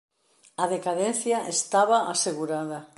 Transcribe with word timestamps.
A 0.63 0.65
decadencia 0.75 1.37
estaba 1.55 1.97
asegurada. 2.13 2.79